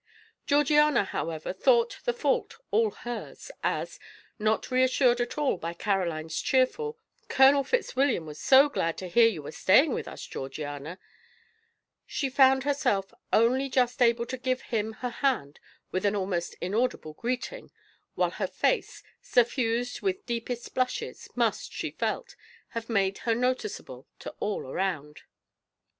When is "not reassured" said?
4.39-5.21